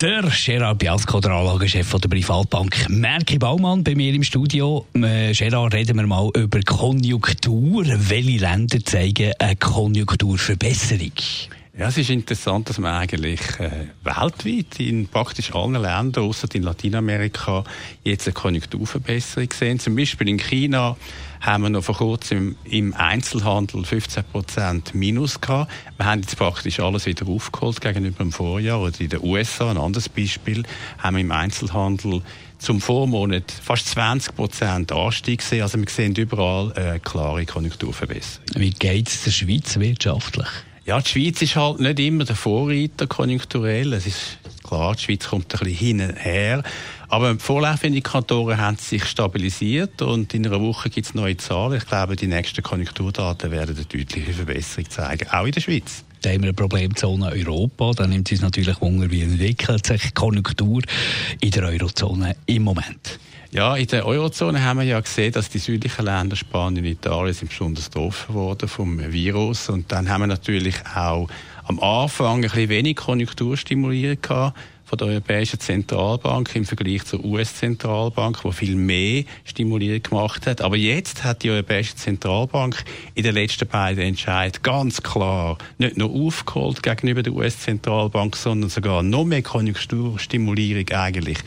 [0.00, 4.86] der Gerard Biasco, der Anlagechef der Privatbank Merki Baumann, bei mir im Studio.
[4.94, 7.84] Äh, Gerard, reden wir mal über Konjunktur.
[7.86, 11.12] Welche Länder zeigen eine Konjunkturverbesserung?
[11.78, 16.64] Ja, es ist interessant, dass man eigentlich äh, weltweit in praktisch allen Ländern, außer in
[16.64, 17.62] Lateinamerika,
[18.02, 19.78] jetzt eine Konjunkturverbesserung sehen.
[19.78, 20.96] Zum Beispiel in China
[21.40, 25.70] haben wir noch vor kurzem im Einzelhandel 15 Prozent Minus gehabt.
[25.96, 28.80] Wir haben jetzt praktisch alles wieder aufgeholt gegenüber dem Vorjahr.
[28.80, 30.64] Oder in den USA, ein anderes Beispiel,
[30.98, 32.22] haben wir im Einzelhandel
[32.58, 35.62] zum Vormonat fast 20 Prozent Anstieg gesehen.
[35.62, 38.44] Also wir sehen überall eine klare Konjunkturverbesserung.
[38.56, 40.48] Wie geht es der Schweiz wirtschaftlich?
[40.90, 43.92] Ja, die Schweiz ist halt nicht immer der Vorreiter konjunkturell.
[43.92, 46.64] Es ist klar, die Schweiz kommt ein bisschen hinher.
[47.06, 51.78] Aber die Vorlaufindikatoren haben sich stabilisiert und in einer Woche gibt es neue Zahlen.
[51.78, 56.02] Ich glaube, die nächsten Konjunkturdaten werden eine deutliche Verbesserung zeigen, auch in der Schweiz.
[56.22, 57.92] Da haben wir eine Problemzone Europa.
[57.92, 60.82] Da nimmt es uns natürlich Wunder, wie entwickelt sich die Konjunktur
[61.40, 63.20] in der Eurozone im Moment.
[63.52, 67.34] Ja, in der Eurozone haben wir ja gesehen, dass die südlichen Länder, Spanien und Italien,
[67.34, 69.68] sind besonders getroffen worden vom Virus.
[69.68, 71.28] Und dann haben wir natürlich auch
[71.64, 74.56] am Anfang ein bisschen wenig Konjunkturstimulierung gehabt
[74.90, 80.60] von der Europäischen Zentralbank im Vergleich zur US-Zentralbank, wo viel mehr Stimulierung gemacht hat.
[80.62, 82.82] Aber jetzt hat die Europäische Zentralbank
[83.14, 89.04] in den letzten beiden Entscheidungen ganz klar nicht nur aufgeholt gegenüber der US-Zentralbank, sondern sogar
[89.04, 91.38] noch mehr Konjunkturstimulierung eigentlich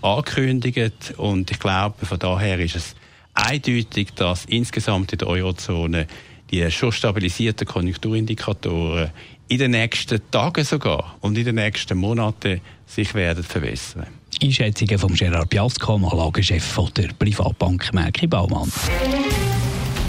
[0.00, 1.14] angekündigt.
[1.16, 2.94] Und ich glaube, von daher ist es
[3.34, 6.06] eindeutig, dass insgesamt in der Eurozone
[6.52, 9.10] die schon stabilisierten Konjunkturindikatoren
[9.52, 14.06] in den nächsten Tagen sogar und in den nächsten Monaten sich werden verbessern.
[14.42, 18.72] Einschätzungen von Gerard Piasco, Anlagechef der Privatbank Merki Baumann.